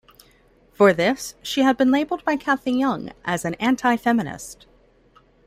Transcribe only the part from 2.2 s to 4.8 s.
by Cathy Young as an "antifeminist".